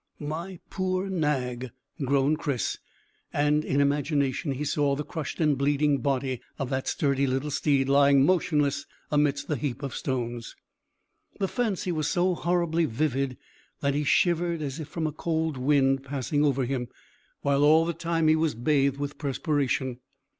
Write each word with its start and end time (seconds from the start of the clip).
"My 0.17 0.57
poor 0.71 1.11
nag!" 1.11 1.69
groaned 2.03 2.39
Chris, 2.39 2.79
and 3.31 3.63
in 3.63 3.79
imagination 3.79 4.53
he 4.53 4.65
saw 4.65 4.95
the 4.95 5.03
crushed 5.05 5.39
and 5.39 5.55
bleeding 5.55 5.99
body 5.99 6.41
of 6.57 6.71
the 6.71 6.81
sturdy 6.81 7.27
little 7.27 7.51
steed 7.51 7.87
lying 7.87 8.25
motionless 8.25 8.87
amidst 9.11 9.47
the 9.47 9.57
heap 9.57 9.83
of 9.83 9.93
stones. 9.93 10.55
The 11.37 11.47
fancy 11.47 11.91
was 11.91 12.07
so 12.09 12.33
horribly 12.33 12.85
vivid 12.85 13.37
that 13.81 13.93
he 13.93 14.03
shivered 14.03 14.63
as 14.63 14.79
if 14.79 14.87
from 14.87 15.05
a 15.05 15.11
cold 15.11 15.55
wind 15.55 16.03
passing 16.03 16.43
over 16.43 16.65
him, 16.65 16.87
while 17.41 17.63
all 17.63 17.85
the 17.85 17.93
time 17.93 18.27
he 18.27 18.35
was 18.35 18.55
bathed 18.55 18.97
with 18.97 19.19
perspiration. 19.19 19.99